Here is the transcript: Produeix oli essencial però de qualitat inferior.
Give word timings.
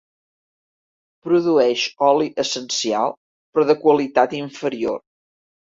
Produeix 1.27 1.83
oli 2.09 2.31
essencial 2.47 3.15
però 3.53 3.69
de 3.73 3.79
qualitat 3.87 4.37
inferior. 4.45 5.03